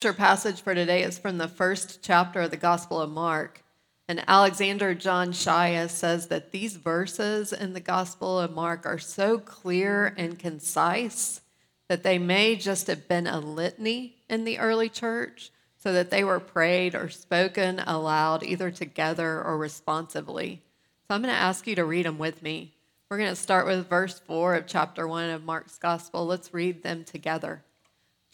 scripture 0.00 0.16
passage 0.16 0.60
for 0.60 0.76
today 0.76 1.02
is 1.02 1.18
from 1.18 1.38
the 1.38 1.48
first 1.48 2.00
chapter 2.02 2.42
of 2.42 2.52
the 2.52 2.56
Gospel 2.56 3.00
of 3.00 3.10
Mark. 3.10 3.64
And 4.06 4.22
Alexander 4.28 4.94
John 4.94 5.32
Shaia 5.32 5.90
says 5.90 6.28
that 6.28 6.52
these 6.52 6.76
verses 6.76 7.52
in 7.52 7.72
the 7.72 7.80
Gospel 7.80 8.38
of 8.38 8.52
Mark 8.52 8.86
are 8.86 9.00
so 9.00 9.38
clear 9.38 10.14
and 10.16 10.38
concise 10.38 11.40
that 11.88 12.04
they 12.04 12.16
may 12.16 12.54
just 12.54 12.86
have 12.86 13.08
been 13.08 13.26
a 13.26 13.40
litany 13.40 14.14
in 14.30 14.44
the 14.44 14.60
early 14.60 14.88
church, 14.88 15.50
so 15.76 15.92
that 15.92 16.10
they 16.10 16.22
were 16.22 16.38
prayed 16.38 16.94
or 16.94 17.08
spoken 17.08 17.80
aloud, 17.80 18.44
either 18.44 18.70
together 18.70 19.42
or 19.42 19.58
responsively. 19.58 20.62
So 21.08 21.16
I'm 21.16 21.22
going 21.22 21.34
to 21.34 21.40
ask 21.40 21.66
you 21.66 21.74
to 21.74 21.84
read 21.84 22.06
them 22.06 22.18
with 22.18 22.40
me. 22.40 22.72
We're 23.10 23.18
going 23.18 23.30
to 23.30 23.34
start 23.34 23.66
with 23.66 23.88
verse 23.88 24.20
4 24.20 24.54
of 24.54 24.68
chapter 24.68 25.08
1 25.08 25.30
of 25.30 25.42
Mark's 25.42 25.76
Gospel. 25.76 26.24
Let's 26.24 26.54
read 26.54 26.84
them 26.84 27.02
together. 27.02 27.64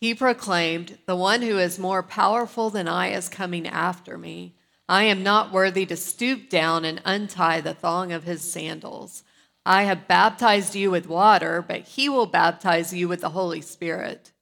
He 0.00 0.14
proclaimed, 0.14 0.98
The 1.04 1.14
one 1.14 1.42
who 1.42 1.58
is 1.58 1.78
more 1.78 2.02
powerful 2.02 2.70
than 2.70 2.88
I 2.88 3.08
is 3.08 3.28
coming 3.28 3.66
after 3.66 4.16
me. 4.16 4.54
I 4.88 5.04
am 5.04 5.22
not 5.22 5.52
worthy 5.52 5.84
to 5.86 5.96
stoop 5.96 6.48
down 6.48 6.86
and 6.86 7.02
untie 7.04 7.60
the 7.60 7.74
thong 7.74 8.10
of 8.10 8.24
his 8.24 8.40
sandals. 8.40 9.22
I 9.66 9.82
have 9.82 10.08
baptized 10.08 10.74
you 10.74 10.90
with 10.90 11.06
water, 11.06 11.62
but 11.62 11.82
he 11.82 12.08
will 12.08 12.24
baptize 12.24 12.94
you 12.94 13.08
with 13.08 13.20
the 13.20 13.28
Holy 13.28 13.60
Spirit. 13.60 14.32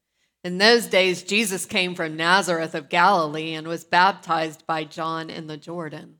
In 0.45 0.59
those 0.59 0.87
days, 0.87 1.25
Jesus 1.25 1.67
came 1.67 1.97
from 1.97 2.17
Nazareth 2.17 2.77
of 2.77 2.89
Galilee 2.89 3.55
and 3.55 3.67
was 3.67 3.83
baptized 3.83 4.65
by 4.65 4.85
John 4.85 5.29
in 5.29 5.49
the 5.49 5.57
Jordan. 5.57 6.19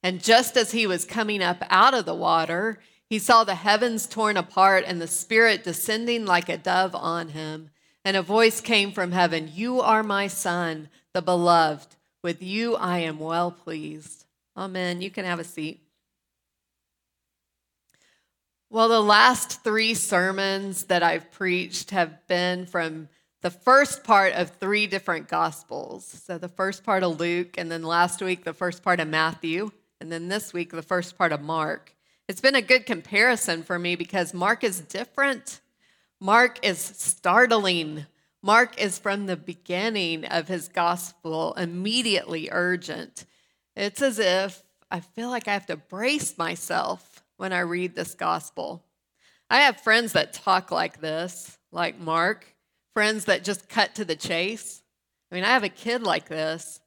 And 0.00 0.22
just 0.22 0.56
as 0.56 0.70
he 0.70 0.86
was 0.86 1.04
coming 1.04 1.42
up 1.42 1.64
out 1.68 1.92
of 1.92 2.06
the 2.06 2.14
water, 2.14 2.78
he 3.04 3.18
saw 3.18 3.42
the 3.42 3.56
heavens 3.56 4.06
torn 4.06 4.36
apart 4.36 4.84
and 4.86 5.00
the 5.00 5.08
Spirit 5.08 5.64
descending 5.64 6.24
like 6.24 6.48
a 6.48 6.56
dove 6.56 6.94
on 6.94 7.30
him. 7.30 7.70
And 8.08 8.16
a 8.16 8.22
voice 8.22 8.62
came 8.62 8.92
from 8.92 9.12
heaven 9.12 9.50
You 9.54 9.82
are 9.82 10.02
my 10.02 10.28
son, 10.28 10.88
the 11.12 11.20
beloved. 11.20 11.94
With 12.22 12.42
you 12.42 12.74
I 12.74 13.00
am 13.00 13.18
well 13.18 13.50
pleased. 13.50 14.24
Amen. 14.56 15.02
You 15.02 15.10
can 15.10 15.26
have 15.26 15.38
a 15.38 15.44
seat. 15.44 15.82
Well, 18.70 18.88
the 18.88 19.02
last 19.02 19.62
three 19.62 19.92
sermons 19.92 20.84
that 20.84 21.02
I've 21.02 21.30
preached 21.32 21.90
have 21.90 22.26
been 22.26 22.64
from 22.64 23.10
the 23.42 23.50
first 23.50 24.04
part 24.04 24.32
of 24.32 24.52
three 24.52 24.86
different 24.86 25.28
gospels. 25.28 26.06
So, 26.06 26.38
the 26.38 26.48
first 26.48 26.84
part 26.84 27.02
of 27.02 27.20
Luke, 27.20 27.58
and 27.58 27.70
then 27.70 27.82
last 27.82 28.22
week, 28.22 28.42
the 28.42 28.54
first 28.54 28.82
part 28.82 29.00
of 29.00 29.08
Matthew, 29.08 29.70
and 30.00 30.10
then 30.10 30.28
this 30.28 30.54
week, 30.54 30.70
the 30.70 30.80
first 30.80 31.18
part 31.18 31.32
of 31.32 31.42
Mark. 31.42 31.94
It's 32.26 32.40
been 32.40 32.54
a 32.54 32.62
good 32.62 32.86
comparison 32.86 33.62
for 33.62 33.78
me 33.78 33.96
because 33.96 34.32
Mark 34.32 34.64
is 34.64 34.80
different 34.80 35.60
Mark 36.20 36.58
is 36.64 36.78
startling. 36.78 38.06
Mark 38.42 38.80
is 38.80 38.98
from 38.98 39.26
the 39.26 39.36
beginning 39.36 40.24
of 40.24 40.48
his 40.48 40.68
gospel 40.68 41.52
immediately 41.54 42.48
urgent. 42.50 43.24
It's 43.76 44.02
as 44.02 44.18
if 44.18 44.62
I 44.90 45.00
feel 45.00 45.30
like 45.30 45.46
I 45.46 45.52
have 45.52 45.66
to 45.66 45.76
brace 45.76 46.36
myself 46.36 47.22
when 47.36 47.52
I 47.52 47.60
read 47.60 47.94
this 47.94 48.14
gospel. 48.14 48.84
I 49.48 49.60
have 49.60 49.80
friends 49.80 50.12
that 50.12 50.32
talk 50.32 50.72
like 50.72 51.00
this, 51.00 51.56
like 51.70 52.00
Mark, 52.00 52.56
friends 52.94 53.26
that 53.26 53.44
just 53.44 53.68
cut 53.68 53.94
to 53.94 54.04
the 54.04 54.16
chase. 54.16 54.82
I 55.30 55.36
mean, 55.36 55.44
I 55.44 55.48
have 55.48 55.64
a 55.64 55.68
kid 55.68 56.02
like 56.02 56.28
this. 56.28 56.80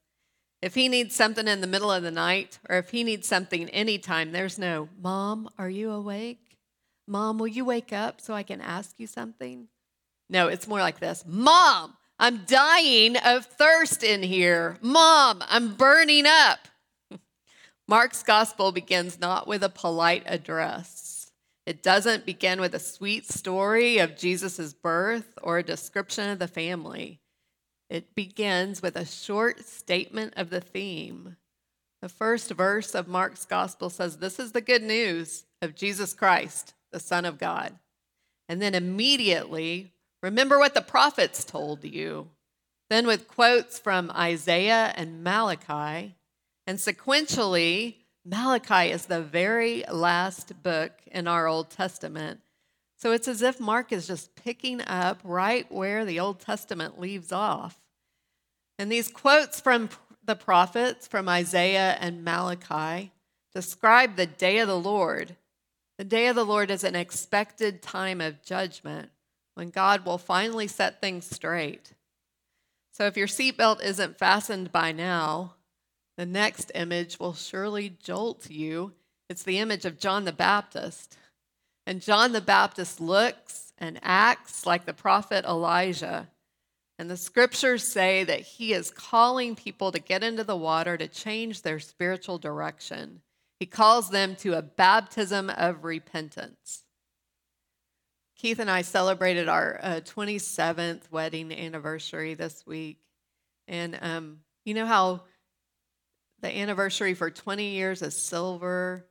If 0.61 0.75
he 0.75 0.89
needs 0.89 1.15
something 1.15 1.47
in 1.47 1.61
the 1.61 1.67
middle 1.67 1.91
of 1.91 2.03
the 2.03 2.11
night, 2.11 2.59
or 2.69 2.77
if 2.77 2.91
he 2.91 3.03
needs 3.03 3.27
something 3.27 3.69
anytime, 3.69 4.31
there's 4.31 4.59
no, 4.59 4.89
Mom, 5.01 5.49
are 5.57 5.69
you 5.69 5.89
awake? 5.91 6.50
Mom, 7.07 7.37
will 7.37 7.47
you 7.47 7.65
wake 7.65 7.91
up 7.91 8.21
so 8.21 8.33
I 8.33 8.43
can 8.43 8.61
ask 8.61 8.95
you 8.97 9.07
something? 9.07 9.67
No, 10.29 10.47
it's 10.47 10.67
more 10.67 10.79
like 10.79 10.99
this 10.99 11.23
Mom, 11.27 11.95
I'm 12.19 12.45
dying 12.45 13.17
of 13.17 13.45
thirst 13.45 14.03
in 14.03 14.23
here. 14.23 14.77
Mom, 14.81 15.43
I'm 15.47 15.75
burning 15.75 16.25
up. 16.25 16.59
Mark's 17.87 18.23
gospel 18.23 18.71
begins 18.71 19.19
not 19.19 19.47
with 19.47 19.63
a 19.63 19.69
polite 19.69 20.23
address. 20.25 21.31
It 21.65 21.83
doesn't 21.83 22.25
begin 22.25 22.59
with 22.59 22.73
a 22.73 22.79
sweet 22.79 23.29
story 23.29 23.99
of 23.99 24.17
Jesus' 24.17 24.73
birth 24.73 25.37
or 25.43 25.57
a 25.57 25.63
description 25.63 26.29
of 26.29 26.39
the 26.39 26.47
family. 26.47 27.21
It 27.89 28.15
begins 28.15 28.81
with 28.81 28.95
a 28.95 29.05
short 29.05 29.65
statement 29.65 30.33
of 30.37 30.49
the 30.49 30.61
theme. 30.61 31.35
The 32.01 32.09
first 32.09 32.49
verse 32.51 32.95
of 32.95 33.07
Mark's 33.07 33.45
gospel 33.45 33.89
says, 33.89 34.17
This 34.17 34.39
is 34.39 34.53
the 34.53 34.61
good 34.61 34.81
news 34.81 35.45
of 35.61 35.75
Jesus 35.75 36.13
Christ, 36.13 36.73
the 36.91 36.99
Son 36.99 37.25
of 37.25 37.37
God. 37.37 37.73
And 38.49 38.61
then 38.61 38.75
immediately, 38.75 39.93
remember 40.21 40.59
what 40.59 40.73
the 40.73 40.81
prophets 40.81 41.43
told 41.43 41.83
you. 41.83 42.29
Then, 42.89 43.07
with 43.07 43.27
quotes 43.27 43.79
from 43.79 44.11
Isaiah 44.11 44.93
and 44.97 45.23
Malachi, 45.23 46.15
and 46.67 46.77
sequentially, 46.77 47.95
Malachi 48.25 48.91
is 48.91 49.05
the 49.05 49.21
very 49.21 49.83
last 49.91 50.61
book 50.61 50.91
in 51.07 51.27
our 51.27 51.47
Old 51.47 51.69
Testament. 51.69 52.41
So 52.97 53.11
it's 53.13 53.27
as 53.27 53.41
if 53.41 53.59
Mark 53.59 53.91
is 53.91 54.05
just 54.05 54.35
picking 54.35 54.81
up 54.81 55.19
right 55.23 55.69
where 55.71 56.05
the 56.05 56.19
Old 56.19 56.39
Testament 56.39 56.99
leaves 56.99 57.31
off. 57.31 57.79
And 58.77 58.91
these 58.91 59.07
quotes 59.07 59.59
from 59.59 59.89
the 60.23 60.35
prophets, 60.35 61.07
from 61.07 61.27
Isaiah 61.27 61.97
and 61.99 62.23
Malachi, 62.23 63.11
describe 63.55 64.15
the 64.15 64.27
day 64.27 64.59
of 64.59 64.67
the 64.67 64.77
Lord 64.77 65.35
the 66.01 66.05
day 66.05 66.25
of 66.25 66.35
the 66.35 66.43
Lord 66.43 66.71
is 66.71 66.83
an 66.83 66.95
expected 66.95 67.83
time 67.83 68.21
of 68.21 68.41
judgment 68.41 69.11
when 69.53 69.69
God 69.69 70.03
will 70.03 70.17
finally 70.17 70.65
set 70.65 70.99
things 70.99 71.29
straight. 71.29 71.93
So 72.91 73.05
if 73.05 73.15
your 73.15 73.27
seatbelt 73.27 73.83
isn't 73.83 74.17
fastened 74.17 74.71
by 74.71 74.93
now, 74.93 75.57
the 76.17 76.25
next 76.25 76.71
image 76.73 77.19
will 77.19 77.35
surely 77.35 77.95
jolt 78.01 78.49
you. 78.49 78.93
It's 79.29 79.43
the 79.43 79.59
image 79.59 79.85
of 79.85 79.99
John 79.99 80.25
the 80.25 80.31
Baptist. 80.31 81.19
And 81.85 82.01
John 82.01 82.31
the 82.31 82.41
Baptist 82.41 82.99
looks 82.99 83.71
and 83.77 83.99
acts 84.01 84.65
like 84.65 84.85
the 84.85 84.95
prophet 84.95 85.45
Elijah. 85.45 86.29
And 86.97 87.11
the 87.11 87.15
scriptures 87.15 87.83
say 87.83 88.23
that 88.23 88.41
he 88.41 88.73
is 88.73 88.89
calling 88.89 89.55
people 89.55 89.91
to 89.91 89.99
get 89.99 90.23
into 90.23 90.43
the 90.43 90.57
water 90.57 90.97
to 90.97 91.07
change 91.07 91.61
their 91.61 91.77
spiritual 91.79 92.39
direction. 92.39 93.21
He 93.61 93.67
calls 93.67 94.09
them 94.09 94.35
to 94.37 94.57
a 94.57 94.63
baptism 94.63 95.51
of 95.51 95.83
repentance. 95.83 96.81
Keith 98.35 98.57
and 98.57 98.71
I 98.71 98.81
celebrated 98.81 99.47
our 99.47 99.79
uh, 99.83 100.01
27th 100.03 101.11
wedding 101.11 101.51
anniversary 101.51 102.33
this 102.33 102.65
week. 102.65 102.97
And 103.67 103.99
um, 104.01 104.39
you 104.65 104.73
know 104.73 104.87
how 104.87 105.25
the 106.39 106.49
anniversary 106.49 107.13
for 107.13 107.29
20 107.29 107.65
years 107.65 108.01
is 108.01 108.15
silver 108.15 109.05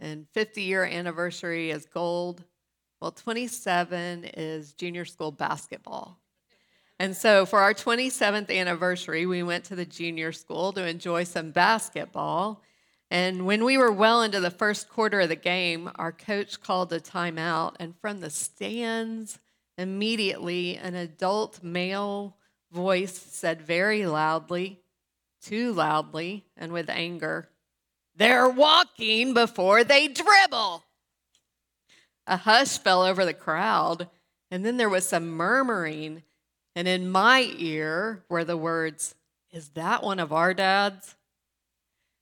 and 0.00 0.26
50 0.32 0.62
year 0.62 0.84
anniversary 0.84 1.70
is 1.70 1.86
gold? 1.86 2.42
Well, 3.00 3.12
27 3.12 4.24
is 4.24 4.72
junior 4.72 5.04
school 5.04 5.30
basketball. 5.30 6.18
And 6.98 7.16
so 7.16 7.46
for 7.46 7.60
our 7.60 7.74
27th 7.74 8.50
anniversary, 8.50 9.24
we 9.24 9.44
went 9.44 9.66
to 9.66 9.76
the 9.76 9.86
junior 9.86 10.32
school 10.32 10.72
to 10.72 10.84
enjoy 10.84 11.22
some 11.22 11.52
basketball. 11.52 12.60
And 13.14 13.46
when 13.46 13.64
we 13.64 13.78
were 13.78 13.92
well 13.92 14.22
into 14.22 14.40
the 14.40 14.50
first 14.50 14.88
quarter 14.88 15.20
of 15.20 15.28
the 15.28 15.36
game, 15.36 15.88
our 15.94 16.10
coach 16.10 16.60
called 16.60 16.92
a 16.92 16.98
timeout, 16.98 17.76
and 17.78 17.94
from 18.00 18.18
the 18.18 18.28
stands, 18.28 19.38
immediately 19.78 20.76
an 20.76 20.96
adult 20.96 21.62
male 21.62 22.36
voice 22.72 23.16
said 23.16 23.62
very 23.62 24.04
loudly, 24.04 24.80
too 25.40 25.72
loudly, 25.72 26.46
and 26.56 26.72
with 26.72 26.90
anger, 26.90 27.50
They're 28.16 28.48
walking 28.48 29.32
before 29.32 29.84
they 29.84 30.08
dribble. 30.08 30.82
A 32.26 32.38
hush 32.38 32.78
fell 32.78 33.02
over 33.02 33.24
the 33.24 33.32
crowd, 33.32 34.08
and 34.50 34.66
then 34.66 34.76
there 34.76 34.90
was 34.90 35.06
some 35.06 35.28
murmuring. 35.28 36.24
And 36.74 36.88
in 36.88 37.08
my 37.08 37.48
ear 37.58 38.24
were 38.28 38.44
the 38.44 38.56
words, 38.56 39.14
Is 39.52 39.68
that 39.74 40.02
one 40.02 40.18
of 40.18 40.32
our 40.32 40.52
dads? 40.52 41.14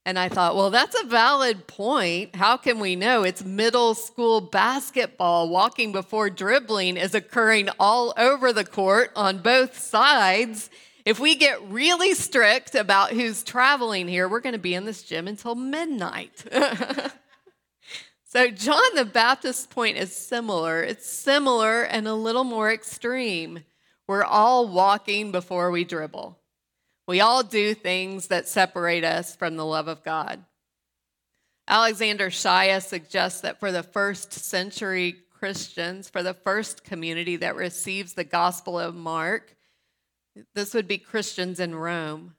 And 0.05 0.19
I 0.19 0.29
thought, 0.29 0.57
well, 0.57 0.71
that's 0.71 1.01
a 1.01 1.07
valid 1.07 1.69
point. 1.69 2.35
How 2.35 2.57
can 2.57 2.81
we 2.81 2.97
know? 2.97 3.23
It's 3.23 3.45
middle 3.45 3.95
school 3.95 4.41
basketball. 4.41 5.49
Walking 5.49 5.93
before 5.93 6.29
dribbling 6.29 6.97
is 6.97 7.15
occurring 7.15 7.69
all 7.79 8.13
over 8.17 8.53
the 8.53 8.65
court 8.65 9.13
on 9.15 9.39
both 9.39 9.79
sides. 9.79 10.71
If 11.05 11.21
we 11.21 11.37
get 11.37 11.63
really 11.69 12.15
strict 12.15 12.75
about 12.75 13.11
who's 13.11 13.45
traveling 13.45 14.09
here, 14.09 14.29
we're 14.29 14.41
going 14.41 14.55
to 14.55 14.59
be 14.59 14.75
in 14.75 14.87
this 14.87 15.03
gym 15.03 15.29
until 15.29 15.55
midnight. 15.55 16.45
so, 18.25 18.49
John 18.51 18.95
the 18.97 19.05
Baptist's 19.05 19.67
point 19.67 19.99
is 19.99 20.15
similar. 20.15 20.83
It's 20.83 21.07
similar 21.07 21.83
and 21.83 22.09
a 22.09 22.15
little 22.15 22.45
more 22.45 22.73
extreme. 22.73 23.61
We're 24.09 24.25
all 24.25 24.67
walking 24.67 25.31
before 25.31 25.71
we 25.71 25.85
dribble. 25.85 26.42
We 27.07 27.21
all 27.21 27.43
do 27.43 27.75
things 27.75 28.29
that 28.29 28.49
separate 28.49 29.05
us 29.05 29.35
from 29.35 29.57
the 29.57 29.67
love 29.67 29.89
of 29.89 30.05
God. 30.05 30.45
Alexander 31.67 32.31
Shaia 32.31 32.83
suggests 32.83 33.41
that 33.41 33.61
for 33.61 33.73
the 33.73 33.83
first 33.83 34.33
century 34.33 35.17
Christians, 35.31 36.09
for 36.09 36.23
the 36.23 36.35
first 36.35 36.85
community 36.85 37.37
that 37.37 37.57
receives 37.57 38.13
the 38.13 38.25
Gospel 38.25 38.79
of 38.79 38.95
Mark, 38.95 39.57
this 40.55 40.75
would 40.75 40.87
be 40.87 40.99
Christians 40.99 41.61
in 41.61 41.75
Rome. 41.75 42.35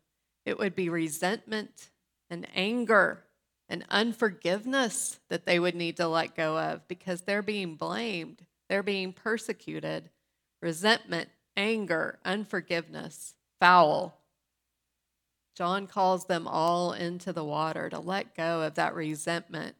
It 0.45 0.57
would 0.57 0.75
be 0.75 0.89
resentment 0.89 1.89
and 2.30 2.48
anger 2.56 3.24
and 3.69 3.86
unforgiveness 3.89 5.19
that 5.30 5.45
they 5.45 5.60
would 5.60 5.75
need 5.75 5.98
to 5.98 6.07
let 6.07 6.36
go 6.36 6.57
of 6.57 6.88
because 6.88 7.21
they're 7.21 7.42
being 7.42 7.75
blamed, 7.75 8.45
they're 8.69 8.83
being 8.83 9.13
persecuted. 9.13 10.10
Resentment, 10.62 11.30
anger, 11.57 12.19
unforgiveness, 12.24 13.36
foul. 13.60 14.23
John 15.55 15.85
calls 15.88 16.25
them 16.25 16.47
all 16.47 16.94
into 16.94 17.31
the 17.31 17.44
water 17.44 17.89
to 17.89 18.00
let 18.00 18.35
go 18.35 18.61
of 18.61 18.75
that 18.75 18.95
resentment, 18.95 19.75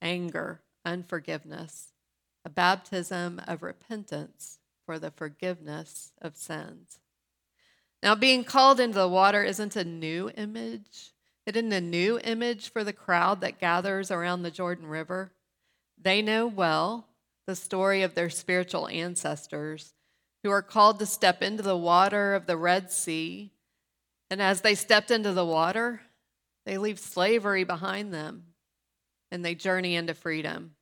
anger, 0.00 0.62
unforgiveness, 0.84 1.92
a 2.44 2.48
baptism 2.48 3.40
of 3.46 3.62
repentance 3.62 4.58
for 4.86 4.98
the 4.98 5.10
forgiveness 5.10 6.12
of 6.22 6.36
sins. 6.36 6.98
Now, 8.02 8.14
being 8.14 8.44
called 8.44 8.80
into 8.80 8.98
the 8.98 9.08
water 9.08 9.42
isn't 9.42 9.76
a 9.76 9.84
new 9.84 10.30
image. 10.36 11.12
It 11.44 11.56
isn't 11.56 11.72
a 11.72 11.80
new 11.80 12.18
image 12.20 12.70
for 12.70 12.84
the 12.84 12.92
crowd 12.92 13.40
that 13.40 13.60
gathers 13.60 14.10
around 14.10 14.42
the 14.42 14.50
Jordan 14.50 14.86
River. 14.86 15.32
They 16.00 16.22
know 16.22 16.46
well 16.46 17.08
the 17.46 17.56
story 17.56 18.02
of 18.02 18.14
their 18.14 18.30
spiritual 18.30 18.88
ancestors 18.88 19.94
who 20.42 20.50
are 20.50 20.62
called 20.62 20.98
to 21.00 21.06
step 21.06 21.42
into 21.42 21.62
the 21.62 21.76
water 21.76 22.34
of 22.34 22.46
the 22.46 22.56
Red 22.56 22.92
Sea 22.92 23.52
and 24.30 24.42
as 24.42 24.60
they 24.60 24.74
stepped 24.74 25.10
into 25.10 25.32
the 25.32 25.44
water, 25.44 26.02
they 26.66 26.78
leave 26.78 26.98
slavery 26.98 27.64
behind 27.64 28.12
them 28.12 28.44
and 29.30 29.44
they 29.44 29.54
journey 29.54 29.96
into 29.96 30.14
freedom. 30.14 30.74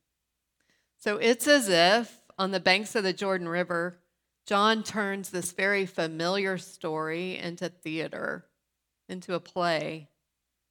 So 0.99 1.17
it's 1.17 1.47
as 1.47 1.69
if 1.69 2.21
on 2.37 2.51
the 2.51 2.59
banks 2.59 2.95
of 2.95 3.03
the 3.03 3.13
Jordan 3.13 3.47
River, 3.47 3.99
John 4.45 4.83
turns 4.83 5.29
this 5.29 5.51
very 5.51 5.85
familiar 5.85 6.57
story 6.57 7.37
into 7.37 7.69
theater, 7.69 8.45
into 9.09 9.33
a 9.33 9.39
play. 9.39 10.09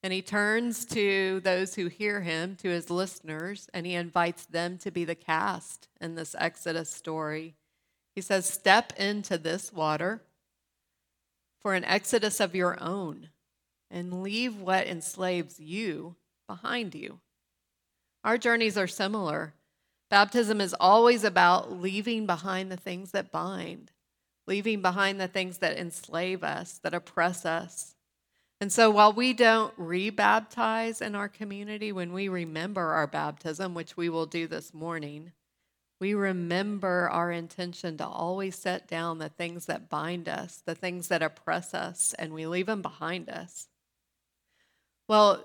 And 0.02 0.12
he 0.12 0.23
turns 0.23 0.84
to 0.87 1.40
those 1.40 1.75
who 1.75 1.88
hear 1.88 2.20
him, 2.20 2.56
to 2.56 2.69
his 2.69 2.90
listeners, 2.90 3.69
and 3.75 3.87
he 3.87 3.94
invites 3.94 4.46
them 4.46 4.78
to 4.78 4.90
be 4.90 5.05
the 5.05 5.14
cast 5.14 5.88
in 6.00 6.14
this 6.14 6.34
Exodus 6.38 6.90
story. 6.90 7.55
He 8.14 8.20
says, 8.20 8.49
Step 8.49 8.93
into 8.99 9.37
this 9.37 9.73
water 9.73 10.23
for 11.61 11.75
an 11.75 11.85
exodus 11.85 12.41
of 12.41 12.55
your 12.55 12.76
own 12.82 13.29
and 13.91 14.23
leave 14.23 14.61
what 14.61 14.87
enslaves 14.87 15.58
you 15.61 16.17
behind 16.47 16.94
you. 16.94 17.20
Our 18.25 18.38
journeys 18.38 18.76
are 18.76 18.87
similar. 18.87 19.55
Baptism 20.11 20.61
is 20.61 20.75
always 20.79 21.25
about 21.25 21.81
leaving 21.81 22.26
behind 22.26 22.70
the 22.70 22.76
things 22.76 23.12
that 23.12 23.32
bind, 23.32 23.93
leaving 24.47 24.82
behind 24.82 25.20
the 25.20 25.29
things 25.29 25.58
that 25.58 25.79
enslave 25.79 26.44
us, 26.44 26.79
that 26.82 26.94
oppress 26.94 27.44
us. 27.44 27.94
And 28.61 28.73
so 28.73 28.91
while 28.91 29.12
we 29.12 29.32
don't 29.32 29.76
rebaptize 29.79 31.02
in 31.02 31.14
our 31.14 31.29
community 31.29 31.93
when 31.93 32.12
we 32.12 32.29
remember 32.29 32.82
our 32.82 33.06
baptism, 33.06 33.75
which 33.75 33.97
we 33.97 34.09
will 34.09 34.26
do 34.26 34.47
this 34.47 34.73
morning, 34.73 35.32
we 36.01 36.15
remember 36.15 37.09
our 37.11 37.33
intention 37.33 37.97
to 37.99 38.07
always 38.07 38.57
set 38.57 38.87
down 38.87 39.19
the 39.19 39.31
things 39.31 39.67
that 39.67 39.89
bind 39.89 40.29
us, 40.29 40.63
the 40.67 40.75
things 40.75 41.09
that 41.09 41.23
oppress 41.23 41.73
us, 41.73 42.15
and 42.19 42.35
we 42.35 42.47
leave 42.47 42.67
them 42.67 42.83
behind 42.83 43.31
us. 43.31 43.69
Well, 45.09 45.43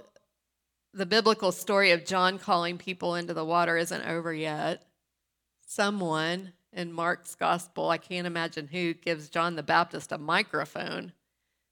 the 0.93 1.05
biblical 1.05 1.51
story 1.51 1.91
of 1.91 2.05
John 2.05 2.37
calling 2.37 2.77
people 2.77 3.15
into 3.15 3.33
the 3.33 3.45
water 3.45 3.77
isn't 3.77 4.05
over 4.05 4.33
yet. 4.33 4.83
Someone 5.65 6.51
in 6.73 6.91
Mark's 6.91 7.35
gospel, 7.35 7.89
I 7.89 7.97
can't 7.97 8.27
imagine 8.27 8.67
who, 8.67 8.93
gives 8.93 9.29
John 9.29 9.55
the 9.55 9.63
Baptist 9.63 10.11
a 10.11 10.17
microphone. 10.17 11.13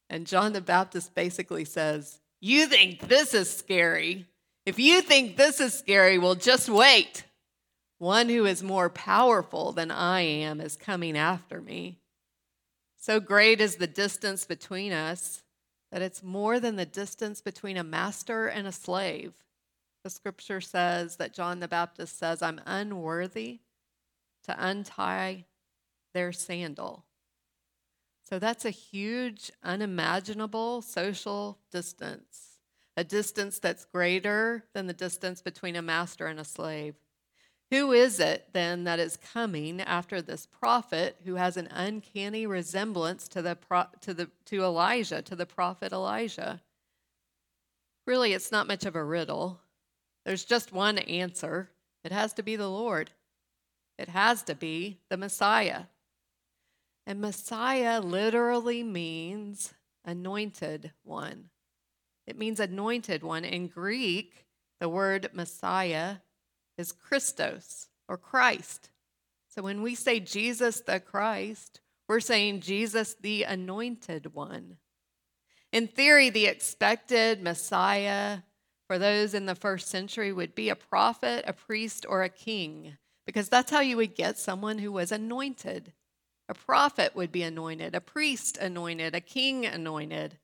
And 0.09 0.25
John 0.25 0.53
the 0.53 0.61
Baptist 0.61 1.13
basically 1.13 1.65
says, 1.65 2.19
You 2.39 2.67
think 2.67 3.07
this 3.07 3.33
is 3.33 3.49
scary? 3.49 4.25
If 4.65 4.79
you 4.79 5.01
think 5.01 5.35
this 5.35 5.59
is 5.59 5.73
scary, 5.73 6.17
well, 6.17 6.35
just 6.35 6.69
wait. 6.69 7.23
One 7.99 8.29
who 8.29 8.45
is 8.45 8.63
more 8.63 8.89
powerful 8.89 9.73
than 9.73 9.91
I 9.91 10.21
am 10.21 10.61
is 10.61 10.75
coming 10.75 11.17
after 11.17 11.61
me. 11.61 11.99
So 12.97 13.19
great 13.19 13.61
is 13.61 13.75
the 13.75 13.87
distance 13.87 14.45
between 14.45 14.93
us 14.93 15.43
that 15.91 16.01
it's 16.01 16.23
more 16.23 16.59
than 16.59 16.77
the 16.77 16.85
distance 16.85 17.41
between 17.41 17.75
a 17.77 17.83
master 17.83 18.47
and 18.47 18.67
a 18.67 18.71
slave. 18.71 19.33
The 20.03 20.09
scripture 20.09 20.61
says 20.61 21.17
that 21.17 21.33
John 21.33 21.59
the 21.59 21.67
Baptist 21.67 22.17
says, 22.17 22.41
I'm 22.41 22.61
unworthy 22.65 23.59
to 24.43 24.55
untie 24.57 25.45
their 26.13 26.31
sandal. 26.31 27.05
So 28.29 28.39
that's 28.39 28.63
a 28.63 28.69
huge, 28.69 29.51
unimaginable 29.61 30.81
social 30.83 31.57
distance, 31.71 32.59
a 32.95 33.03
distance 33.03 33.59
that's 33.59 33.85
greater 33.85 34.63
than 34.73 34.87
the 34.87 34.93
distance 34.93 35.41
between 35.41 35.75
a 35.75 35.81
master 35.81 36.27
and 36.27 36.39
a 36.39 36.45
slave. 36.45 36.95
Who 37.71 37.91
is 37.91 38.19
it 38.19 38.49
then 38.51 38.83
that 38.85 38.99
is 38.99 39.17
coming 39.17 39.79
after 39.79 40.21
this 40.21 40.47
prophet 40.47 41.17
who 41.23 41.35
has 41.35 41.55
an 41.55 41.67
uncanny 41.67 42.47
resemblance 42.47 43.27
to 43.29 43.41
the 43.41 43.57
to 44.01 44.13
the 44.13 44.29
to 44.45 44.63
Elijah, 44.63 45.21
to 45.21 45.35
the 45.35 45.45
prophet 45.45 45.93
Elijah? 45.93 46.61
Really, 48.07 48.33
it's 48.33 48.51
not 48.51 48.67
much 48.67 48.85
of 48.85 48.95
a 48.95 49.03
riddle. 49.03 49.59
There's 50.25 50.45
just 50.45 50.73
one 50.73 50.97
answer. 50.97 51.69
It 52.03 52.11
has 52.11 52.33
to 52.33 52.43
be 52.43 52.55
the 52.55 52.69
Lord. 52.69 53.11
It 53.99 54.09
has 54.09 54.41
to 54.43 54.55
be 54.55 54.97
the 55.09 55.17
Messiah. 55.17 55.83
And 57.05 57.21
Messiah 57.21 57.99
literally 58.01 58.81
means 58.81 59.73
anointed 60.05 60.91
one. 61.03 61.49
It 62.25 62.37
means 62.37 62.59
anointed 62.59 63.23
one. 63.23 63.45
In 63.45 63.67
Greek, 63.67 64.45
the 64.79 64.89
word 64.89 65.29
Messiah 65.33 66.17
is 66.79 66.91
Christos 66.93 67.89
or 68.07 68.17
Christ. 68.17 68.89
So 69.49 69.61
when 69.61 69.81
we 69.81 69.95
say 69.95 70.19
Jesus 70.19 70.81
the 70.81 70.99
Christ, 70.99 71.81
we're 72.07 72.21
saying 72.21 72.61
Jesus 72.61 73.15
the 73.19 73.43
anointed 73.43 74.33
one. 74.33 74.77
In 75.71 75.87
theory, 75.87 76.29
the 76.29 76.47
expected 76.47 77.43
Messiah 77.43 78.39
for 78.87 78.97
those 78.97 79.35
in 79.35 79.45
the 79.45 79.53
first 79.53 79.89
century 79.89 80.33
would 80.33 80.55
be 80.55 80.69
a 80.69 80.75
prophet, 80.75 81.43
a 81.45 81.53
priest, 81.53 82.05
or 82.09 82.23
a 82.23 82.29
king, 82.29 82.97
because 83.27 83.49
that's 83.49 83.69
how 83.69 83.81
you 83.81 83.97
would 83.97 84.15
get 84.15 84.39
someone 84.39 84.79
who 84.79 84.91
was 84.91 85.11
anointed. 85.11 85.93
A 86.47 86.55
prophet 86.55 87.15
would 87.15 87.31
be 87.31 87.43
anointed, 87.43 87.93
a 87.93 88.01
priest 88.01 88.57
anointed, 88.57 89.13
a 89.13 89.21
king 89.21 89.65
anointed. 89.67 90.39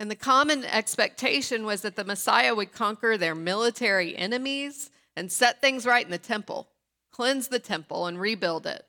And 0.00 0.10
the 0.10 0.16
common 0.16 0.64
expectation 0.64 1.66
was 1.66 1.82
that 1.82 1.96
the 1.96 2.04
Messiah 2.04 2.54
would 2.54 2.72
conquer 2.72 3.18
their 3.18 3.34
military 3.34 4.16
enemies 4.16 4.90
and 5.16 5.32
set 5.32 5.60
things 5.60 5.86
right 5.86 6.04
in 6.04 6.10
the 6.10 6.18
temple, 6.18 6.68
cleanse 7.10 7.48
the 7.48 7.58
temple, 7.58 8.06
and 8.06 8.20
rebuild 8.20 8.66
it. 8.66 8.84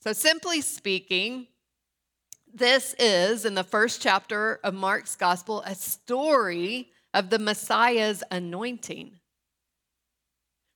So, 0.00 0.12
simply 0.12 0.60
speaking, 0.60 1.48
this 2.54 2.94
is, 2.98 3.44
in 3.44 3.54
the 3.54 3.64
first 3.64 4.00
chapter 4.00 4.60
of 4.62 4.74
Mark's 4.74 5.16
gospel, 5.16 5.62
a 5.62 5.74
story 5.74 6.90
of 7.12 7.30
the 7.30 7.38
Messiah's 7.38 8.22
anointing. 8.30 9.18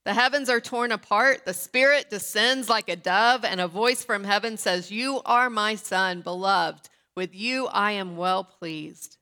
The 0.04 0.14
heavens 0.14 0.48
are 0.48 0.60
torn 0.60 0.92
apart, 0.92 1.44
the 1.44 1.54
Spirit 1.54 2.10
descends 2.10 2.68
like 2.68 2.88
a 2.88 2.96
dove, 2.96 3.44
and 3.44 3.60
a 3.60 3.68
voice 3.68 4.04
from 4.04 4.24
heaven 4.24 4.56
says, 4.56 4.90
You 4.90 5.20
are 5.24 5.50
my 5.50 5.74
Son, 5.74 6.20
beloved. 6.20 6.88
With 7.16 7.34
you 7.34 7.66
I 7.68 7.92
am 7.92 8.16
well 8.16 8.44
pleased. 8.44 9.16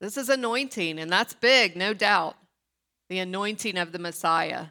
This 0.00 0.16
is 0.16 0.28
anointing, 0.28 0.98
and 0.98 1.10
that's 1.10 1.34
big, 1.34 1.76
no 1.76 1.92
doubt 1.92 2.36
the 3.08 3.18
anointing 3.18 3.76
of 3.76 3.92
the 3.92 3.98
Messiah. 3.98 4.66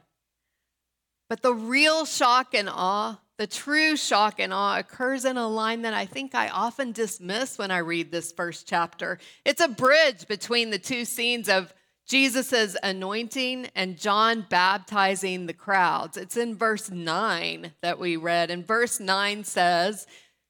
But 1.30 1.42
the 1.42 1.54
real 1.54 2.06
shock 2.06 2.54
and 2.54 2.70
awe, 2.70 3.20
the 3.38 3.48
true 3.48 3.96
shock 3.96 4.40
and 4.40 4.54
awe, 4.54 4.78
occurs 4.78 5.26
in 5.26 5.38
a 5.38 5.48
line 5.48 5.82
that 5.82 5.94
I 5.94 6.06
think 6.06 6.36
I 6.36 6.50
often 6.50 6.92
dismiss 6.92 7.58
when 7.58 7.72
I 7.72 7.80
read 7.80 8.12
this 8.12 8.32
first 8.32 8.68
chapter. 8.68 9.20
It's 9.46 9.62
a 9.62 9.68
bridge 9.68 10.28
between 10.28 10.70
the 10.70 10.80
two 10.80 11.06
scenes 11.06 11.50
of 11.50 11.74
Jesus' 12.06 12.76
anointing 12.84 13.70
and 13.76 13.98
John 13.98 14.46
baptizing 14.50 15.46
the 15.46 15.54
crowds. 15.54 16.18
It's 16.18 16.38
in 16.38 16.56
verse 16.56 16.92
9 16.92 17.72
that 17.82 17.98
we 17.98 18.18
read. 18.18 18.52
And 18.52 18.68
verse 18.68 19.00
9 19.00 19.46
says, 19.46 20.06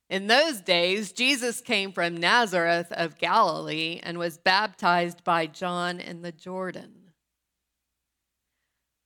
In 0.10 0.28
those 0.28 0.62
days, 0.62 1.12
Jesus 1.12 1.62
came 1.62 1.92
from 1.92 2.18
Nazareth 2.18 2.92
of 2.92 3.20
Galilee 3.20 4.00
and 4.02 4.18
was 4.18 4.38
baptized 4.38 5.24
by 5.24 5.46
John 5.46 6.00
in 6.00 6.24
the 6.24 6.32
Jordan. 6.32 7.03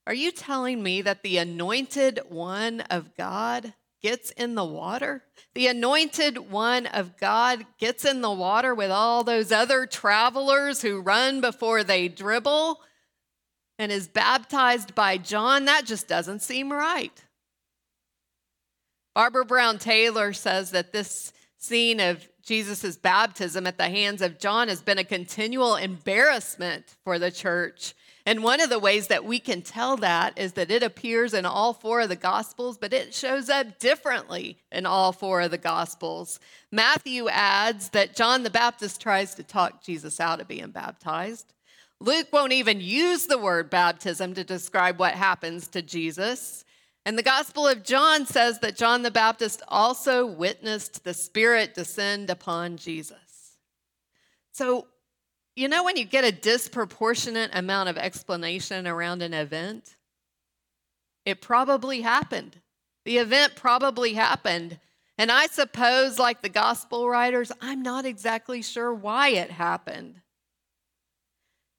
Are 0.08 0.14
you 0.14 0.32
telling 0.32 0.82
me 0.82 1.02
that 1.02 1.22
the 1.22 1.38
anointed 1.38 2.22
one 2.30 2.80
of 2.80 3.18
God 3.18 3.74
gets 4.02 4.32
in 4.32 4.56
the 4.56 4.64
water? 4.64 5.26
The 5.54 5.68
anointed 5.68 6.50
one 6.50 6.86
of 6.86 7.18
God 7.18 7.66
gets 7.78 8.06
in 8.06 8.22
the 8.22 8.32
water 8.32 8.74
with 8.74 8.90
all 8.90 9.26
those 9.26 9.52
other 9.52 9.86
travelers 9.86 10.82
who 10.82 11.02
run 11.02 11.42
before 11.42 11.84
they 11.84 12.08
dribble 12.08 12.80
and 13.78 13.92
is 13.92 14.08
baptized 14.08 14.96
by 14.96 15.18
John? 15.18 15.66
That 15.66 15.86
just 15.86 16.08
doesn't 16.08 16.42
seem 16.42 16.72
right. 16.72 17.26
Barbara 19.14 19.44
Brown 19.44 19.78
Taylor 19.78 20.32
says 20.32 20.72
that 20.72 20.94
this 20.94 21.34
scene 21.58 22.00
of 22.00 22.26
Jesus' 22.42 22.96
baptism 22.96 23.68
at 23.68 23.78
the 23.78 23.90
hands 23.90 24.22
of 24.22 24.40
John 24.40 24.70
has 24.70 24.82
been 24.82 25.00
a 25.00 25.04
continual 25.04 25.76
embarrassment 25.76 26.96
for 27.04 27.20
the 27.20 27.30
church 27.30 27.94
and 28.28 28.44
one 28.44 28.60
of 28.60 28.70
the 28.70 28.78
ways 28.78 29.08
that 29.08 29.24
we 29.24 29.40
can 29.40 29.62
tell 29.62 29.96
that 29.96 30.38
is 30.38 30.52
that 30.54 30.70
it 30.70 30.84
appears 30.84 31.34
in 31.34 31.46
all 31.46 31.72
four 31.72 32.02
of 32.02 32.10
the 32.10 32.18
Gospels, 32.18 32.78
but 32.78 32.92
it 32.92 33.14
shows 33.14 33.50
up 33.50 33.80
differently 33.80 34.58
in 34.70 34.86
all 34.86 35.14
four 35.14 35.40
of 35.40 35.52
the 35.52 35.58
Gospels. 35.58 36.42
Matthew 36.70 37.30
adds 37.30 37.88
that 37.92 38.18
John 38.18 38.44
the 38.44 38.50
Baptist 38.50 39.00
tries 39.00 39.34
to 39.36 39.44
talk 39.44 39.82
Jesus 39.82 40.20
out 40.20 40.42
of 40.42 40.48
being 40.50 40.72
baptized. 40.72 41.54
Luke 42.02 42.28
won't 42.34 42.52
even 42.52 42.82
use 42.82 43.28
the 43.28 43.38
word 43.38 43.70
baptism 43.70 44.34
to 44.34 44.44
describe 44.44 45.00
what 45.00 45.14
happens 45.14 45.70
to 45.70 45.82
Jesus. 45.82 46.66
And 47.06 47.18
the 47.18 47.24
Gospel 47.24 47.66
of 47.66 47.82
John 47.82 48.26
says 48.26 48.60
that 48.60 48.76
John 48.76 49.04
the 49.04 49.10
Baptist 49.10 49.62
also 49.70 50.26
witnessed 50.26 51.06
the 51.06 51.14
Spirit 51.14 51.74
descend 51.74 52.30
upon 52.30 52.76
Jesus. 52.76 53.56
So, 54.52 54.88
you 55.58 55.68
know, 55.68 55.84
when 55.84 55.98
you 55.98 56.06
get 56.06 56.24
a 56.24 56.32
disproportionate 56.32 57.50
amount 57.52 57.90
of 57.90 57.98
explanation 57.98 58.86
around 58.86 59.24
an 59.24 59.34
event, 59.34 59.96
it 61.26 61.42
probably 61.42 62.02
happened. 62.02 62.62
The 63.06 63.18
event 63.18 63.56
probably 63.56 64.14
happened. 64.14 64.80
And 65.18 65.32
I 65.32 65.48
suppose, 65.48 66.20
like 66.20 66.44
the 66.44 66.50
gospel 66.50 67.10
writers, 67.10 67.52
I'm 67.60 67.82
not 67.82 68.06
exactly 68.06 68.62
sure 68.62 68.94
why 68.94 69.30
it 69.30 69.50
happened. 69.50 70.22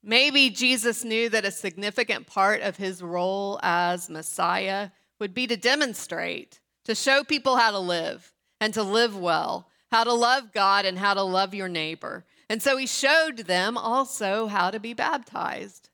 Maybe 0.02 0.50
Jesus 0.50 1.04
knew 1.04 1.28
that 1.28 1.44
a 1.44 1.52
significant 1.52 2.26
part 2.26 2.62
of 2.62 2.78
his 2.78 3.00
role 3.00 3.60
as 3.62 4.10
Messiah 4.10 4.90
would 5.20 5.34
be 5.34 5.46
to 5.46 5.56
demonstrate, 5.56 6.58
to 6.84 6.96
show 6.96 7.22
people 7.22 7.56
how 7.56 7.70
to 7.70 7.78
live 7.78 8.32
and 8.60 8.74
to 8.74 8.82
live 8.82 9.16
well, 9.16 9.68
how 9.92 10.02
to 10.02 10.12
love 10.12 10.52
God 10.52 10.84
and 10.84 10.98
how 10.98 11.14
to 11.14 11.22
love 11.22 11.54
your 11.54 11.68
neighbor. 11.68 12.24
And 12.48 12.62
so 12.62 12.76
he 12.76 12.86
showed 12.86 13.38
them 13.38 13.76
also 13.76 14.46
how 14.46 14.70
to 14.70 14.80
be 14.80 14.94
baptized. 14.94 15.90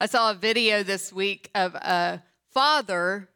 I 0.00 0.06
saw 0.06 0.30
a 0.30 0.34
video 0.34 0.82
this 0.82 1.12
week 1.12 1.50
of 1.54 1.74
a 1.74 2.22
father 2.52 3.28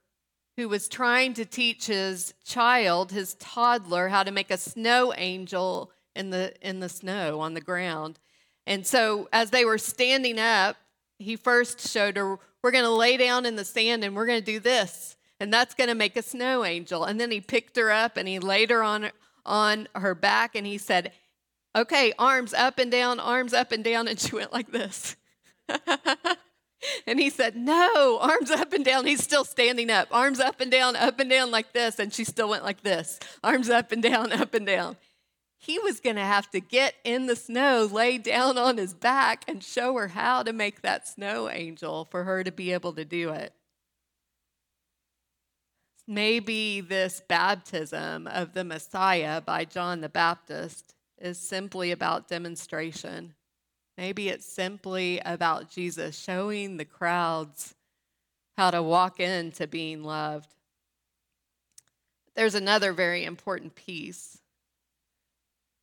who 0.57 0.69
was 0.69 0.87
trying 0.87 1.35
to 1.35 1.45
teach 1.45 1.87
his 1.87 2.35
child, 2.45 3.11
his 3.11 3.35
toddler, 3.35 4.09
how 4.09 4.23
to 4.23 4.31
make 4.31 4.51
a 4.51 4.57
snow 4.57 5.12
angel 5.17 5.91
in 6.15 6.31
the 6.31 6.55
in 6.61 6.81
the 6.81 6.89
snow 6.89 7.41
on 7.41 7.55
the 7.55 7.61
ground. 7.61 8.21
And 8.67 8.87
so 8.87 9.29
as 9.33 9.51
they 9.51 9.65
were 9.65 9.79
standing 9.79 10.39
up, 10.39 10.77
he 11.19 11.37
first 11.37 11.89
showed 11.89 12.17
her, 12.17 12.39
we're 12.62 12.71
going 12.71 12.85
to 12.85 12.91
lay 12.91 13.17
down 13.17 13.45
in 13.45 13.57
the 13.57 13.65
sand 13.65 14.05
and 14.05 14.15
we're 14.15 14.27
going 14.27 14.41
to 14.41 14.45
do 14.45 14.61
this. 14.61 15.17
And 15.41 15.53
that's 15.53 15.75
going 15.75 15.89
to 15.89 15.95
make 15.97 16.17
a 16.17 16.23
snow 16.23 16.65
angel. 16.65 17.05
And 17.05 17.19
then 17.19 17.33
he 17.33 17.41
picked 17.41 17.77
her 17.77 17.91
up 17.91 18.17
and 18.17 18.29
he 18.29 18.39
laid 18.39 18.71
her 18.71 18.83
on 18.83 19.11
on 19.45 19.89
her 19.97 20.15
back 20.15 20.55
and 20.55 20.65
he 20.65 20.79
said, 20.79 21.11
okay, 21.75 22.12
arms 22.19 22.55
up 22.55 22.79
and 22.79 22.91
down, 22.91 23.21
arms 23.21 23.52
up 23.52 23.73
and 23.73 23.85
down. 23.85 24.09
And 24.09 24.19
she 24.19 24.35
went 24.35 24.52
like 24.52 24.71
this. 24.71 25.17
and 27.07 27.19
he 27.19 27.31
said, 27.31 27.57
no, 27.57 28.19
arms 28.21 28.50
up 28.50 28.73
and 28.73 28.85
down. 28.85 29.07
He's 29.07 29.23
still 29.23 29.45
standing 29.45 29.91
up, 29.91 30.09
arms 30.11 30.41
up 30.41 30.61
and 30.61 30.71
down, 30.71 30.97
up 30.97 31.21
and 31.21 31.31
down 31.31 31.50
like 31.50 31.73
this. 31.73 31.99
And 31.99 32.12
she 32.12 32.25
still 32.25 32.49
went 32.49 32.64
like 32.64 32.83
this, 32.83 33.19
arms 33.43 33.71
up 33.71 33.93
and 33.93 34.02
down, 34.02 34.33
up 34.41 34.55
and 34.55 34.67
down. 34.67 34.97
He 35.59 35.79
was 35.79 36.00
going 36.00 36.17
to 36.17 36.23
have 36.23 36.50
to 36.50 36.61
get 36.61 36.95
in 37.05 37.26
the 37.26 37.37
snow, 37.37 37.88
lay 37.91 38.19
down 38.19 38.59
on 38.59 38.79
his 38.79 38.95
back, 38.95 39.45
and 39.47 39.62
show 39.62 39.95
her 39.95 40.09
how 40.09 40.43
to 40.43 40.52
make 40.52 40.83
that 40.83 41.07
snow 41.07 41.49
angel 41.49 42.09
for 42.11 42.25
her 42.25 42.43
to 42.43 42.50
be 42.50 42.73
able 42.73 42.93
to 42.95 43.05
do 43.05 43.31
it. 43.31 43.55
Maybe 46.09 46.81
this 46.81 47.23
baptism 47.29 48.26
of 48.26 48.55
the 48.55 48.64
Messiah 48.64 49.41
by 49.41 49.64
John 49.64 50.00
the 50.00 50.09
Baptist 50.09 50.95
is 51.23 51.38
simply 51.38 51.93
about 51.93 52.29
demonstration. 52.29 53.35
Maybe 53.97 54.29
it's 54.29 54.47
simply 54.47 55.21
about 55.25 55.71
Jesus 55.71 56.19
showing 56.19 56.76
the 56.76 56.85
crowds 56.85 57.75
how 58.57 58.71
to 58.71 58.83
walk 58.83 59.21
into 59.21 59.67
being 59.67 60.02
loved. 60.02 60.55
There's 62.35 62.55
another 62.55 62.93
very 62.93 63.25
important 63.25 63.75
piece. 63.75 64.38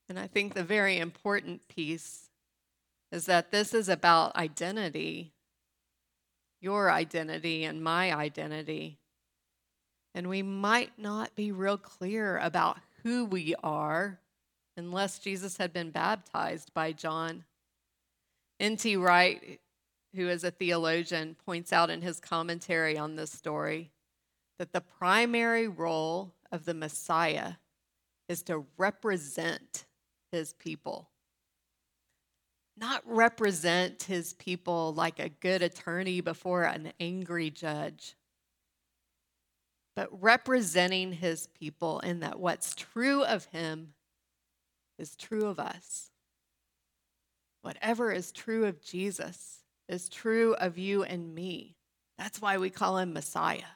And 0.10 0.20
I 0.20 0.28
think 0.28 0.54
the 0.54 0.64
very 0.64 0.98
important 0.98 1.68
piece 1.68 2.30
is 3.12 3.26
that 3.28 3.52
this 3.52 3.74
is 3.74 3.88
about 3.88 4.36
identity, 4.36 5.32
your 6.60 6.92
identity 6.92 7.64
and 7.64 7.82
my 7.82 8.14
identity. 8.14 8.98
And 10.14 10.28
we 10.28 10.42
might 10.42 10.98
not 10.98 11.36
be 11.36 11.52
real 11.52 11.78
clear 11.78 12.38
about 12.40 12.80
who 13.04 13.26
we 13.26 13.56
are 13.64 14.20
unless 14.80 15.20
Jesus 15.20 15.58
had 15.58 15.74
been 15.74 15.92
baptized 15.92 16.74
by 16.74 16.94
John. 16.94 17.44
N.T. 18.60 18.96
Wright, 18.96 19.60
who 20.16 20.28
is 20.28 20.44
a 20.44 20.52
theologian, 20.52 21.36
points 21.46 21.72
out 21.72 21.90
in 21.90 22.02
his 22.02 22.20
commentary 22.20 22.98
on 22.98 23.16
this 23.16 23.32
story 23.32 23.92
that 24.58 24.74
the 24.74 24.82
primary 24.82 25.68
role 25.68 26.34
of 26.52 26.66
the 26.66 26.74
Messiah 26.74 27.54
is 28.28 28.42
to 28.44 28.66
represent 28.78 29.86
his 30.32 30.54
people. 30.54 31.10
Not 32.78 33.02
represent 33.06 34.04
his 34.04 34.34
people 34.34 34.94
like 34.94 35.20
a 35.20 35.30
good 35.30 35.62
attorney 35.62 36.22
before 36.22 36.64
an 36.64 36.94
angry 37.00 37.50
judge, 37.50 38.16
but 39.96 40.10
representing 40.22 41.12
his 41.12 41.48
people 41.48 42.00
in 42.00 42.22
that 42.22 42.40
what's 42.40 42.74
true 42.76 43.24
of 43.24 43.46
him 43.46 43.94
is 45.00 45.16
true 45.16 45.46
of 45.46 45.60
us. 45.60 46.12
Whatever 47.62 48.12
is 48.12 48.32
true 48.32 48.66
of 48.66 48.82
Jesus 48.82 49.60
is 49.88 50.10
true 50.10 50.54
of 50.56 50.78
you 50.78 51.04
and 51.04 51.34
me. 51.34 51.76
That's 52.18 52.42
why 52.42 52.58
we 52.58 52.70
call 52.70 52.98
him 52.98 53.14
Messiah. 53.14 53.76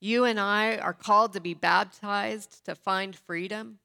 You 0.00 0.24
and 0.24 0.38
I 0.38 0.76
are 0.76 0.92
called 0.92 1.32
to 1.32 1.40
be 1.40 1.54
baptized 1.54 2.64
to 2.66 2.74
find 2.74 3.16
freedom. 3.16 3.78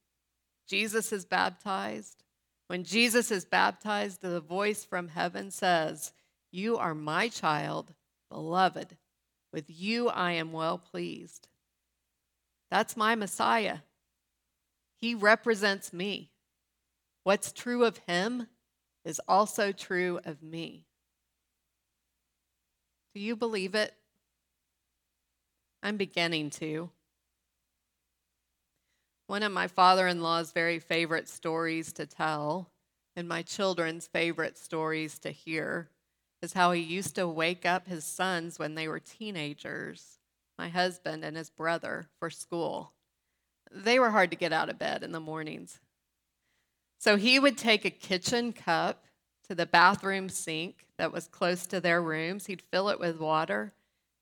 Jesus 0.67 1.11
is 1.11 1.25
baptized. 1.25 2.23
When 2.67 2.83
Jesus 2.83 3.31
is 3.31 3.45
baptized, 3.45 4.21
the 4.21 4.39
voice 4.39 4.83
from 4.83 5.07
heaven 5.07 5.49
says, 5.49 6.11
You 6.51 6.77
are 6.77 6.93
my 6.93 7.29
child, 7.29 7.93
beloved. 8.29 8.97
With 9.51 9.65
you 9.69 10.09
I 10.09 10.33
am 10.33 10.51
well 10.51 10.77
pleased. 10.77 11.47
That's 12.69 12.95
my 12.95 13.15
Messiah. 13.15 13.79
He 14.99 15.15
represents 15.15 15.93
me. 15.93 16.29
What's 17.23 17.51
true 17.51 17.85
of 17.85 17.97
him 17.99 18.47
is 19.05 19.21
also 19.27 19.71
true 19.71 20.19
of 20.25 20.43
me. 20.43 20.85
Do 23.13 23.21
you 23.21 23.35
believe 23.35 23.75
it? 23.75 23.93
I'm 25.81 25.95
beginning 25.95 26.49
to. 26.51 26.89
One 29.27 29.43
of 29.43 29.51
my 29.51 29.67
father 29.67 30.07
in 30.07 30.21
law's 30.21 30.51
very 30.51 30.79
favorite 30.79 31.29
stories 31.29 31.93
to 31.93 32.05
tell, 32.05 32.71
and 33.15 33.27
my 33.27 33.41
children's 33.41 34.07
favorite 34.07 34.57
stories 34.57 35.17
to 35.19 35.31
hear, 35.31 35.89
is 36.41 36.53
how 36.53 36.71
he 36.71 36.81
used 36.81 37.15
to 37.15 37.27
wake 37.27 37.65
up 37.65 37.87
his 37.87 38.03
sons 38.03 38.59
when 38.59 38.75
they 38.75 38.87
were 38.87 38.99
teenagers, 38.99 40.19
my 40.57 40.67
husband 40.67 41.23
and 41.23 41.37
his 41.37 41.49
brother, 41.49 42.09
for 42.19 42.29
school 42.29 42.93
they 43.71 43.99
were 43.99 44.11
hard 44.11 44.31
to 44.31 44.37
get 44.37 44.53
out 44.53 44.69
of 44.69 44.79
bed 44.79 45.03
in 45.03 45.11
the 45.11 45.19
mornings. 45.19 45.79
So 46.99 47.15
he 47.15 47.39
would 47.39 47.57
take 47.57 47.85
a 47.85 47.89
kitchen 47.89 48.51
cup 48.51 49.05
to 49.47 49.55
the 49.55 49.65
bathroom 49.65 50.29
sink 50.29 50.85
that 50.97 51.11
was 51.11 51.27
close 51.27 51.65
to 51.67 51.79
their 51.79 52.01
rooms. 52.01 52.45
He'd 52.47 52.61
fill 52.61 52.89
it 52.89 52.99
with 52.99 53.19
water, 53.19 53.73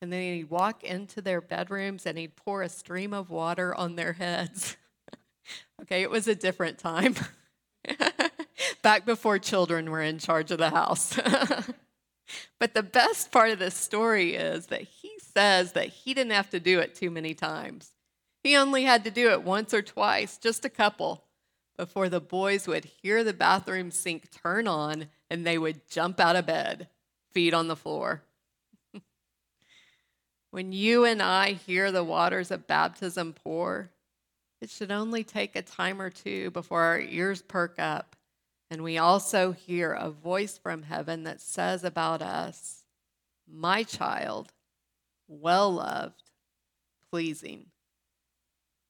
and 0.01 0.13
then 0.13 0.21
he'd 0.21 0.49
walk 0.49 0.83
into 0.83 1.21
their 1.21 1.41
bedrooms 1.41 2.05
and 2.05 2.17
he'd 2.17 2.35
pour 2.35 2.61
a 2.61 2.69
stream 2.69 3.13
of 3.13 3.29
water 3.29 3.73
on 3.73 3.95
their 3.95 4.13
heads. 4.13 4.77
okay, 5.81 6.01
it 6.03 6.11
was 6.11 6.27
a 6.27 6.35
different 6.35 6.77
time. 6.77 7.15
Back 8.83 9.05
before 9.05 9.39
children 9.39 9.89
were 9.89 10.01
in 10.01 10.19
charge 10.19 10.51
of 10.51 10.59
the 10.59 10.69
house. 10.69 11.17
but 12.59 12.73
the 12.73 12.83
best 12.83 13.31
part 13.31 13.49
of 13.49 13.59
this 13.59 13.75
story 13.75 14.35
is 14.35 14.67
that 14.67 14.83
he 14.83 15.13
says 15.19 15.71
that 15.73 15.87
he 15.87 16.13
didn't 16.13 16.33
have 16.33 16.49
to 16.51 16.59
do 16.59 16.79
it 16.79 16.93
too 16.93 17.09
many 17.09 17.33
times. 17.33 17.91
He 18.47 18.55
only 18.55 18.85
had 18.85 19.03
to 19.03 19.11
do 19.11 19.31
it 19.31 19.43
once 19.43 19.73
or 19.73 19.81
twice, 19.81 20.37
just 20.37 20.63
a 20.63 20.69
couple, 20.69 21.25
before 21.75 22.07
the 22.07 22.21
boys 22.21 22.65
would 22.65 22.85
hear 22.85 23.21
the 23.21 23.33
bathroom 23.33 23.91
sink 23.91 24.31
turn 24.31 24.69
on 24.69 25.07
and 25.29 25.45
they 25.45 25.57
would 25.57 25.85
jump 25.89 26.17
out 26.17 26.37
of 26.37 26.45
bed, 26.45 26.87
feet 27.33 27.53
on 27.53 27.67
the 27.67 27.75
floor. 27.75 28.23
when 30.51 30.71
you 30.71 31.03
and 31.03 31.21
I 31.21 31.51
hear 31.51 31.91
the 31.91 32.05
waters 32.05 32.49
of 32.49 32.67
baptism 32.67 33.33
pour, 33.33 33.89
it 34.61 34.69
should 34.69 34.91
only 34.91 35.25
take 35.25 35.57
a 35.57 35.61
time 35.61 36.01
or 36.01 36.09
two 36.09 36.49
before 36.51 36.83
our 36.83 37.01
ears 37.01 37.41
perk 37.41 37.77
up 37.77 38.15
and 38.71 38.81
we 38.81 38.97
also 38.97 39.51
hear 39.51 39.91
a 39.91 40.09
voice 40.09 40.57
from 40.57 40.83
heaven 40.83 41.25
that 41.25 41.41
says 41.41 41.83
about 41.83 42.21
us, 42.21 42.85
My 43.45 43.83
child, 43.83 44.53
well 45.27 45.69
loved, 45.69 46.31
pleasing. 47.11 47.71